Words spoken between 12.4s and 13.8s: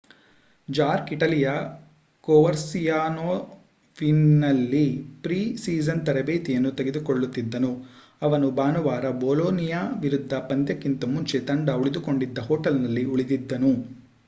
ಹೊಟೇಲ್ನಲ್ಲಿ ಉಳಿದಿದ್ದನು